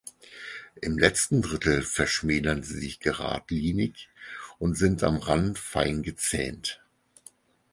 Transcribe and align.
Im 0.81 0.97
letzten 0.97 1.43
Drittel 1.43 1.83
verschmälern 1.83 2.63
sie 2.63 2.79
sich 2.79 3.01
geradlinig 3.01 4.09
und 4.57 4.75
sind 4.75 5.03
am 5.03 5.17
Rand 5.17 5.59
fein 5.59 6.01
gezähnt. 6.01 6.81